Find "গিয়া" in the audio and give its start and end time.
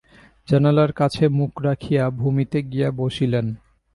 2.63-2.89